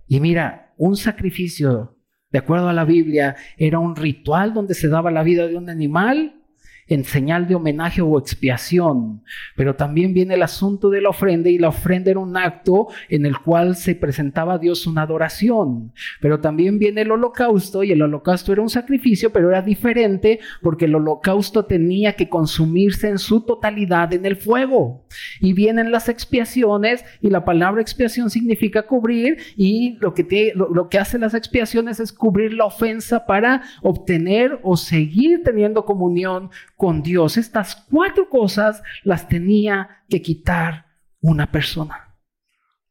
[0.07, 1.97] Y mira, un sacrificio,
[2.31, 5.69] de acuerdo a la Biblia, era un ritual donde se daba la vida de un
[5.69, 6.41] animal
[6.87, 9.21] en señal de homenaje o expiación.
[9.55, 13.25] Pero también viene el asunto de la ofrenda y la ofrenda era un acto en
[13.25, 15.91] el cual se presentaba a Dios una adoración.
[16.21, 20.85] Pero también viene el holocausto y el holocausto era un sacrificio, pero era diferente porque
[20.85, 25.05] el holocausto tenía que consumirse en su totalidad en el fuego.
[25.39, 30.89] Y vienen las expiaciones y la palabra expiación significa cubrir y lo que, lo, lo
[30.89, 37.01] que hace las expiaciones es cubrir la ofensa para obtener o seguir teniendo comunión con
[37.01, 37.35] Dios.
[37.35, 40.85] Estas cuatro cosas las tenía que quitar
[41.19, 42.15] una persona,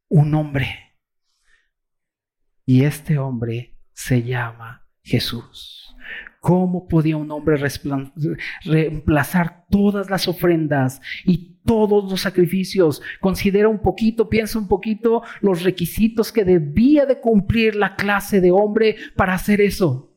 [0.08, 0.98] un hombre.
[2.66, 5.94] Y este hombre se llama Jesús.
[6.40, 7.60] ¿Cómo podía un hombre
[8.64, 13.02] reemplazar todas las ofrendas y todos los sacrificios?
[13.20, 18.52] Considera un poquito, piensa un poquito los requisitos que debía de cumplir la clase de
[18.52, 20.16] hombre para hacer eso.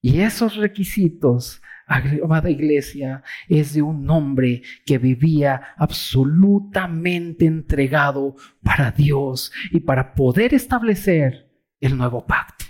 [0.00, 9.52] Y esos requisitos amada iglesia, es de un hombre que vivía absolutamente entregado para Dios
[9.70, 11.50] y para poder establecer
[11.80, 12.66] el nuevo pacto.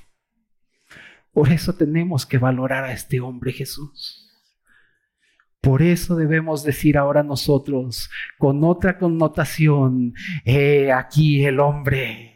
[1.32, 4.26] Por eso tenemos que valorar a este hombre Jesús.
[5.60, 12.29] Por eso debemos decir ahora nosotros, con otra connotación, he aquí el hombre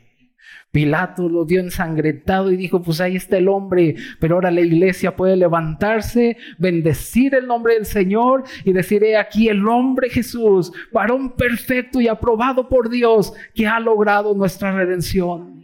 [0.75, 5.15] Pilato lo dio ensangrentado y dijo, pues ahí está el hombre, pero ahora la iglesia
[5.15, 11.37] puede levantarse, bendecir el nombre del Señor y decir, he aquí el hombre Jesús, varón
[11.37, 15.63] perfecto y aprobado por Dios, que ha logrado nuestra redención.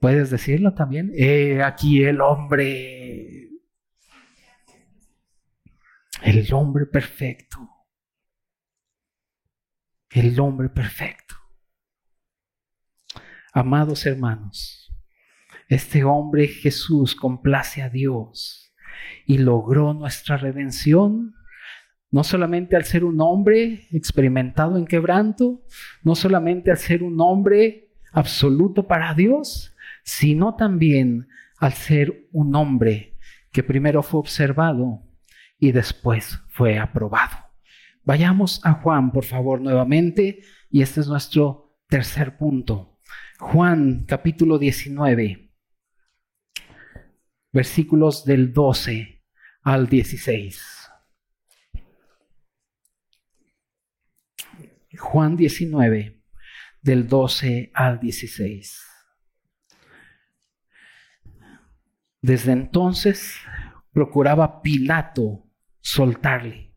[0.00, 1.12] ¿Puedes decirlo también?
[1.14, 3.50] He aquí el hombre,
[6.22, 7.68] el hombre perfecto,
[10.08, 11.41] el hombre perfecto.
[13.54, 14.90] Amados hermanos,
[15.68, 18.72] este hombre Jesús complace a Dios
[19.26, 21.34] y logró nuestra redención,
[22.10, 25.60] no solamente al ser un hombre experimentado en quebranto,
[26.02, 33.18] no solamente al ser un hombre absoluto para Dios, sino también al ser un hombre
[33.52, 35.02] que primero fue observado
[35.58, 37.36] y después fue aprobado.
[38.02, 42.91] Vayamos a Juan, por favor, nuevamente, y este es nuestro tercer punto.
[43.38, 45.50] Juan capítulo 19,
[47.52, 49.22] versículos del 12
[49.62, 50.90] al 16.
[54.98, 56.22] Juan 19,
[56.82, 58.80] del 12 al 16.
[62.20, 63.36] Desde entonces
[63.92, 65.50] procuraba Pilato
[65.80, 66.71] soltarle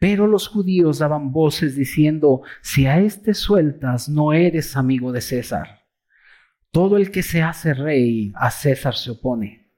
[0.00, 5.84] pero los judíos daban voces diciendo, si a este sueltas, no eres amigo de César.
[6.72, 9.70] Todo el que se hace rey, a César se opone.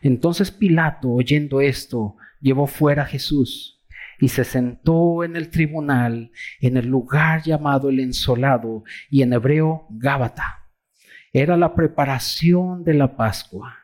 [0.00, 3.84] Entonces Pilato, oyendo esto, llevó fuera a Jesús
[4.20, 9.88] y se sentó en el tribunal en el lugar llamado el ensolado y en hebreo
[9.90, 10.68] Gábata.
[11.32, 13.76] Era la preparación de la Pascua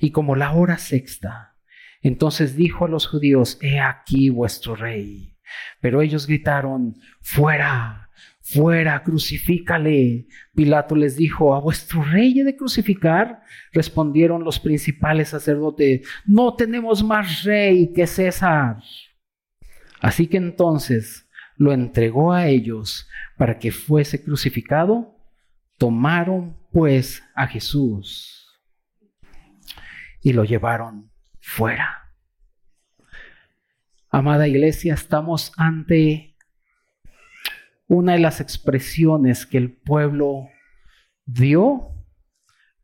[0.00, 1.57] y como la hora sexta.
[2.02, 5.36] Entonces dijo a los judíos, He aquí vuestro rey.
[5.80, 8.08] Pero ellos gritaron, Fuera,
[8.52, 10.26] fuera, crucifícale.
[10.54, 13.42] Pilato les dijo, ¿a vuestro rey he de crucificar?
[13.72, 18.76] Respondieron los principales sacerdotes, no tenemos más rey que César.
[20.00, 25.16] Así que entonces lo entregó a ellos para que fuese crucificado.
[25.76, 28.46] Tomaron pues a Jesús
[30.22, 31.10] y lo llevaron
[31.48, 32.12] fuera.
[34.10, 36.36] Amada iglesia, estamos ante
[37.86, 40.50] una de las expresiones que el pueblo
[41.24, 41.88] dio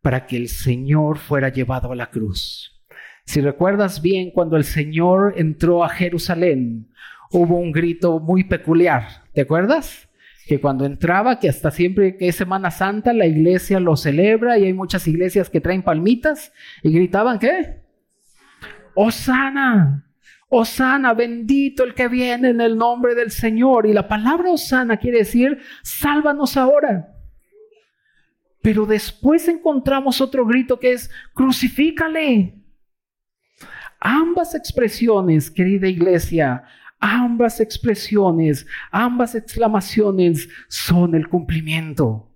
[0.01, 2.83] para que el Señor fuera llevado a la cruz.
[3.27, 6.89] Si recuerdas bien, cuando el Señor entró a Jerusalén,
[7.33, 9.25] hubo un grito muy peculiar.
[9.35, 10.09] ¿Te acuerdas?
[10.47, 14.65] Que cuando entraba, que hasta siempre que es Semana Santa, la iglesia lo celebra y
[14.65, 16.53] hay muchas iglesias que traen palmitas
[16.83, 17.84] y gritaban, ¿qué?
[18.95, 20.07] Osana,
[20.49, 23.87] Osana, bendito el que viene en el nombre del Señor.
[23.87, 27.09] Y la palabra Osana quiere decir, sálvanos ahora.
[28.63, 32.55] Pero después encontramos otro grito que es, crucifícale.
[34.01, 36.65] Ambas expresiones, querida iglesia,
[37.01, 42.34] ambas expresiones, ambas exclamaciones son el cumplimiento.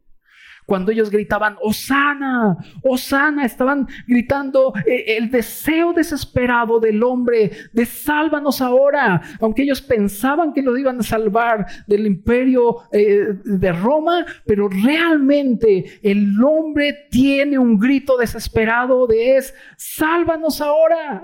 [0.69, 8.61] Cuando ellos gritaban, Osana, Osana, estaban gritando eh, el deseo desesperado del hombre de sálvanos
[8.61, 14.69] ahora, aunque ellos pensaban que lo iban a salvar del imperio eh, de Roma, pero
[14.69, 21.23] realmente el hombre tiene un grito desesperado de es, sálvanos ahora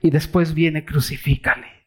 [0.00, 1.81] y después viene crucifícale.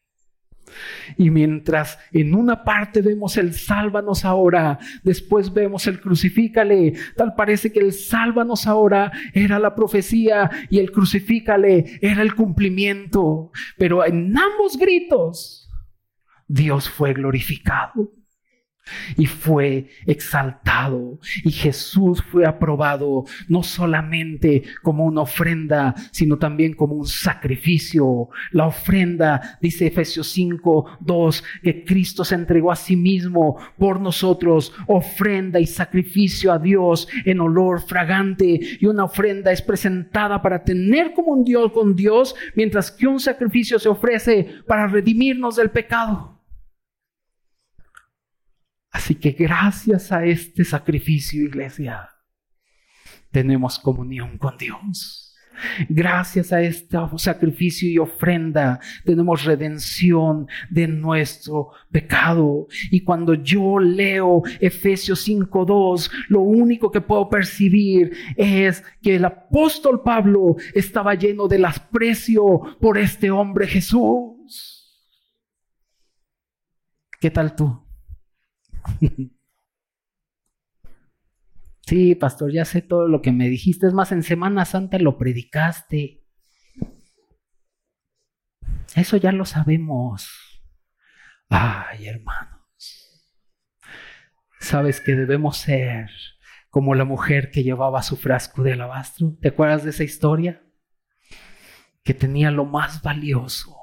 [1.17, 7.71] Y mientras en una parte vemos el sálvanos ahora, después vemos el crucifícale, tal parece
[7.71, 13.51] que el sálvanos ahora era la profecía y el crucifícale era el cumplimiento.
[13.77, 15.69] Pero en ambos gritos,
[16.47, 18.11] Dios fue glorificado
[19.17, 21.19] y fue exaltado.
[21.43, 28.29] Y Jesús fue aprobado no solamente como una ofrenda, sino también como un sacrificio.
[28.51, 34.73] La ofrenda, dice Efesios 5, 2, que Cristo se entregó a sí mismo por nosotros,
[34.87, 38.59] ofrenda y sacrificio a Dios en olor fragante.
[38.79, 43.19] Y una ofrenda es presentada para tener como un Dios con Dios, mientras que un
[43.19, 46.34] sacrificio se ofrece para redimirnos del pecado.
[48.95, 52.11] Así que gracias a este sacrificio, iglesia,
[53.29, 55.35] tenemos comunión con Dios.
[55.89, 62.67] Gracias a este sacrificio y ofrenda tenemos redención de nuestro pecado.
[62.89, 70.03] Y cuando yo leo Efesios 5.2, lo único que puedo percibir es que el apóstol
[70.03, 75.11] Pablo estaba lleno del asprecio por este hombre Jesús.
[77.19, 77.84] ¿Qué tal tú?
[81.85, 83.85] Sí, pastor, ya sé todo lo que me dijiste.
[83.87, 86.25] Es más, en Semana Santa lo predicaste.
[88.95, 90.27] Eso ya lo sabemos.
[91.49, 92.55] Ay, hermanos.
[94.59, 96.09] ¿Sabes que debemos ser
[96.71, 99.37] como la mujer que llevaba su frasco de alabastro?
[99.39, 100.63] ¿Te acuerdas de esa historia?
[102.03, 103.74] Que tenía lo más valioso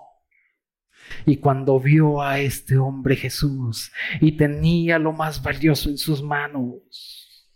[1.26, 7.50] y cuando vio a este hombre Jesús y tenía lo más valioso en sus manos,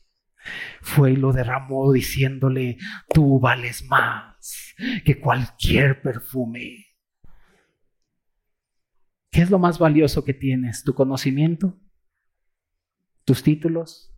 [0.80, 2.78] fue y lo derramó diciéndole,
[3.12, 6.86] tú vales más que cualquier perfume.
[9.30, 10.82] ¿Qué es lo más valioso que tienes?
[10.82, 11.78] ¿Tu conocimiento?
[13.24, 14.14] ¿Tus títulos?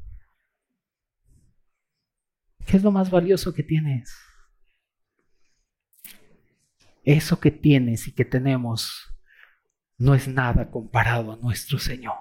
[2.66, 4.14] ¿Qué es lo más valioso que tienes?
[7.02, 9.17] Eso que tienes y que tenemos
[9.98, 12.14] no es nada comparado a nuestro Señor.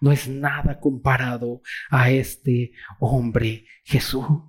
[0.00, 4.42] No es nada comparado a este hombre Jesús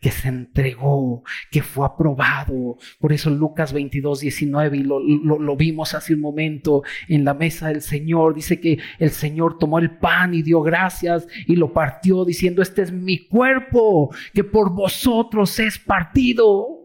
[0.00, 2.76] que se entregó, que fue aprobado.
[3.00, 7.68] Por eso Lucas 22, 19, y lo, lo, vimos hace un momento en la mesa
[7.68, 12.24] del Señor, dice que el Señor tomó el pan y dio gracias y lo partió
[12.24, 16.83] diciendo, este es mi cuerpo que por vosotros es partido.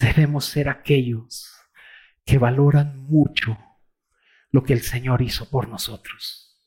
[0.00, 1.52] debemos ser aquellos
[2.24, 3.58] que valoran mucho
[4.50, 6.58] lo que el Señor hizo por nosotros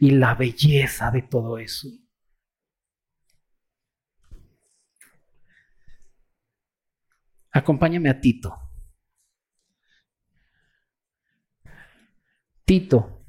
[0.00, 1.88] y la belleza de todo eso.
[7.52, 8.52] Acompáñame a Tito.
[12.64, 13.24] Tito.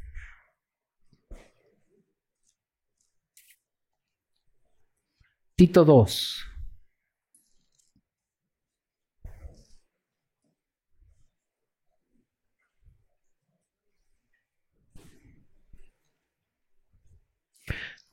[5.55, 6.54] Tito 2.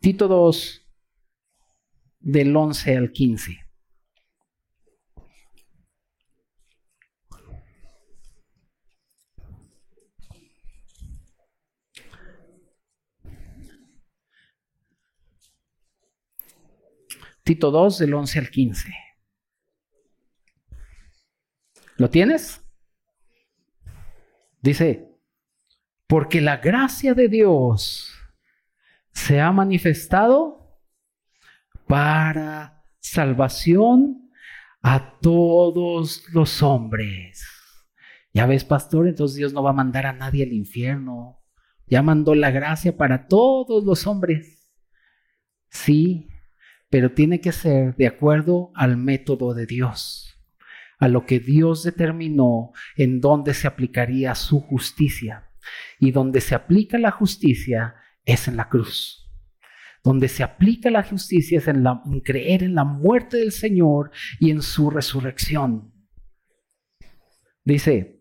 [0.03, 0.85] Tito 2,
[2.19, 3.67] del 11 al 15.
[17.45, 18.93] Tito 2, del 11 al 15.
[21.99, 22.61] ¿Lo tienes?
[24.61, 25.15] Dice,
[26.09, 28.12] porque la gracia de Dios
[29.13, 30.81] se ha manifestado
[31.87, 34.31] para salvación
[34.83, 37.47] a todos los hombres.
[38.33, 41.41] Ya ves, pastor, entonces Dios no va a mandar a nadie al infierno.
[41.87, 44.73] Ya mandó la gracia para todos los hombres.
[45.69, 46.29] Sí,
[46.89, 50.43] pero tiene que ser de acuerdo al método de Dios,
[50.99, 55.51] a lo que Dios determinó en donde se aplicaría su justicia.
[56.01, 57.95] Y donde se aplica la justicia
[58.25, 59.31] es en la cruz.
[60.05, 61.85] Donde se aplica la justicia es en,
[62.25, 64.11] creer en la muerte del Señor
[64.41, 65.93] y en su resurrección.
[67.65, 68.21] Dice,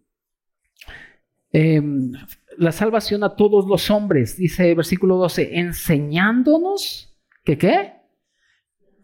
[1.52, 2.14] em,
[2.58, 7.94] la salvación a todos los hombres, dice versículo 12, enseñándonos que qué?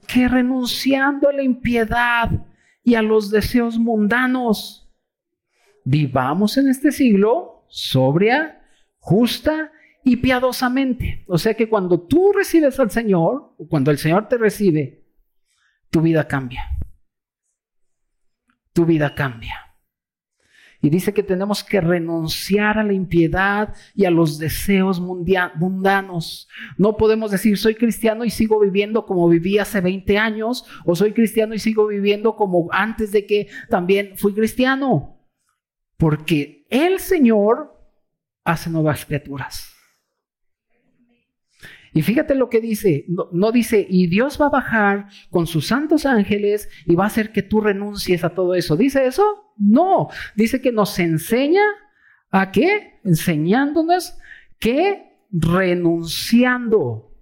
[0.07, 2.29] Que renunciando a la impiedad
[2.83, 4.87] y a los deseos mundanos,
[5.83, 8.61] vivamos en este siglo sobria,
[8.99, 9.71] justa
[10.07, 11.25] y piadosamente.
[11.27, 15.05] O sea que cuando tú recibes al Señor, o cuando el Señor te recibe,
[15.89, 16.63] tu vida cambia.
[18.71, 19.75] Tu vida cambia.
[20.81, 26.47] Y dice que tenemos que renunciar a la impiedad y a los deseos mundanos.
[26.77, 31.11] No podemos decir, soy cristiano y sigo viviendo como viví hace 20 años, o soy
[31.11, 35.19] cristiano y sigo viviendo como antes de que también fui cristiano.
[35.97, 37.77] Porque el Señor
[38.45, 39.76] hace nuevas criaturas.
[41.97, 46.05] Y fíjate lo que dice, no, dice, y Dios va a bajar con sus santos
[46.05, 48.77] ángeles y va a hacer que tú renuncies a todo eso.
[48.77, 49.55] ¿Dice eso?
[49.57, 51.63] No, dice que nos enseña
[52.29, 52.99] a qué?
[53.03, 54.15] Enseñándonos
[54.59, 57.16] que renunciando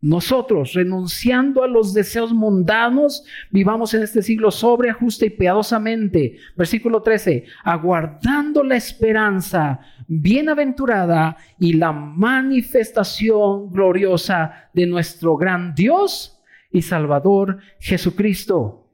[0.00, 6.36] nosotros, renunciando a los deseos mundanos, vivamos en este siglo sobre, justa y piadosamente.
[6.56, 16.40] Versículo 13, aguardando la esperanza bienaventurada y la manifestación gloriosa de nuestro gran Dios
[16.70, 18.92] y Salvador Jesucristo,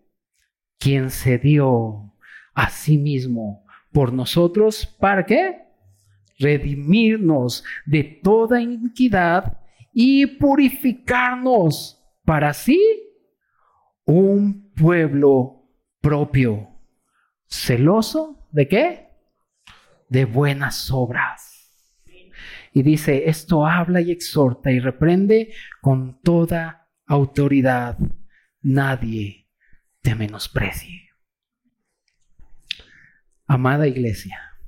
[0.79, 2.15] quien se dio
[2.55, 5.65] a sí mismo por nosotros, ¿para qué?
[6.39, 9.59] Redimirnos de toda iniquidad
[9.95, 12.81] y purificarnos para sí
[14.05, 15.71] un pueblo
[16.01, 16.69] propio,
[17.47, 19.09] celoso de qué?
[20.09, 21.53] De buenas obras.
[22.73, 27.97] Y dice, esto habla y exhorta y reprende con toda autoridad.
[28.63, 29.49] Nadie
[30.03, 31.09] te menosprecie.
[33.47, 34.59] Amada iglesia,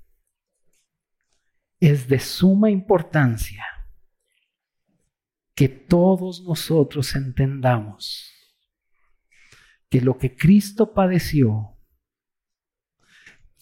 [1.81, 3.65] es de suma importancia
[5.57, 8.31] que todos nosotros entendamos
[9.89, 11.79] que lo que Cristo padeció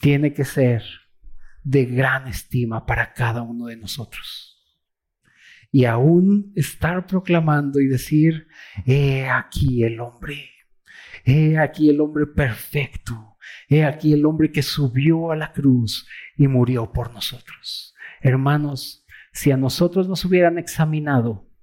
[0.01, 0.83] tiene que ser
[1.63, 4.61] de gran estima para cada uno de nosotros.
[5.71, 8.49] Y aún estar proclamando y decir,
[8.87, 10.51] he aquí el hombre,
[11.25, 13.37] he aquí el hombre perfecto,
[13.69, 17.95] he aquí el hombre que subió a la cruz y murió por nosotros.
[18.21, 21.54] Hermanos, si a nosotros nos hubieran examinado,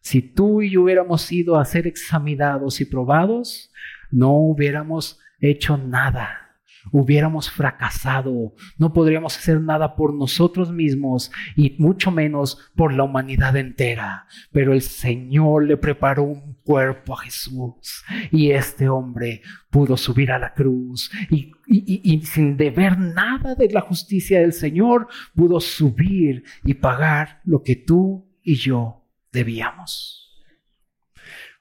[0.00, 3.70] si tú y yo hubiéramos ido a ser examinados y probados,
[4.10, 6.46] no hubiéramos hecho nada.
[6.92, 13.54] Hubiéramos fracasado, no podríamos hacer nada por nosotros mismos y mucho menos por la humanidad
[13.56, 14.26] entera.
[14.50, 20.38] Pero el Señor le preparó un cuerpo a Jesús y este hombre pudo subir a
[20.38, 26.74] la cruz y, y sin deber nada de la justicia del Señor, pudo subir y
[26.74, 28.99] pagar lo que tú y yo
[29.32, 30.44] debíamos.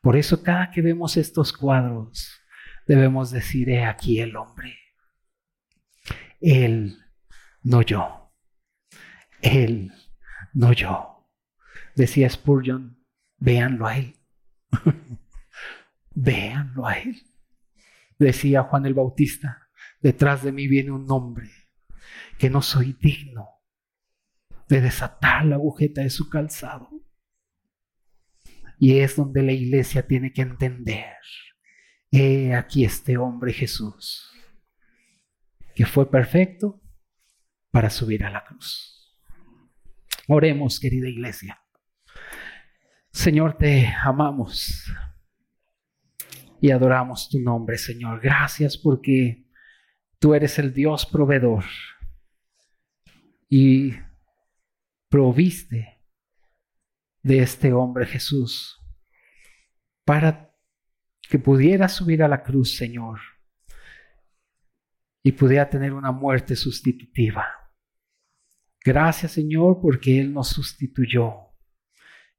[0.02, 2.42] Por eso cada que vemos estos cuadros,
[2.88, 4.78] debemos decir, he aquí el hombre.
[6.40, 6.98] Él,
[7.64, 8.34] no yo.
[9.42, 9.92] Él,
[10.54, 11.30] no yo.
[11.96, 13.04] Decía Spurgeon,
[13.38, 14.16] véanlo a él.
[16.16, 17.22] véanlo a él.
[18.18, 19.70] Decía Juan el Bautista,
[20.02, 21.50] Detrás de mí viene un hombre
[22.38, 23.50] que no soy digno
[24.70, 26.90] de desatar la agujeta de su calzado.
[28.80, 31.16] Y es donde la iglesia tiene que entender,
[32.12, 34.32] he aquí este hombre Jesús,
[35.76, 36.82] que fue perfecto
[37.72, 39.16] para subir a la cruz.
[40.28, 41.62] Oremos, querida iglesia.
[43.12, 44.86] Señor, te amamos
[46.62, 48.22] y adoramos tu nombre, Señor.
[48.22, 49.46] Gracias porque
[50.20, 51.66] tú eres el Dios proveedor
[53.50, 53.94] y
[55.10, 55.99] proviste
[57.24, 58.78] de este hombre Jesús
[60.06, 60.52] para
[61.30, 63.20] que pudiera subir a la cruz, Señor,
[65.22, 67.46] y pudiera tener una muerte sustitutiva.
[68.84, 71.36] Gracias, Señor, porque Él nos sustituyó.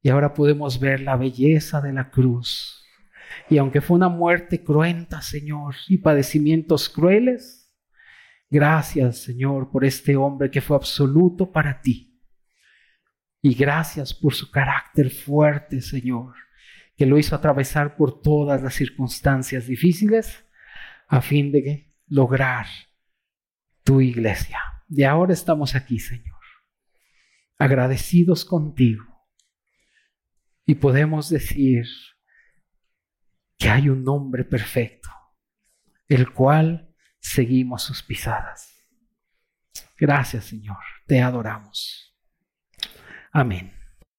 [0.01, 2.83] Y ahora podemos ver la belleza de la cruz.
[3.49, 7.73] Y aunque fue una muerte cruenta, Señor, y padecimientos crueles,
[8.49, 12.10] gracias, Señor, por este hombre que fue absoluto para ti
[13.41, 16.35] y gracias por su carácter fuerte, Señor,
[16.95, 20.45] que lo hizo atravesar por todas las circunstancias difíciles
[21.07, 22.67] a fin de lograr
[23.83, 24.59] tu iglesia.
[24.87, 26.39] Y ahora estamos aquí, Señor,
[27.57, 29.05] agradecidos contigo.
[30.65, 31.85] Y podemos decir
[33.57, 35.09] que hay un hombre perfecto,
[36.07, 38.85] el cual seguimos sus pisadas.
[39.97, 40.77] Gracias, Señor.
[41.07, 42.10] Te adoramos.
[43.31, 43.80] Amén.